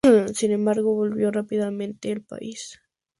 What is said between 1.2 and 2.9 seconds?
rápidamente el país.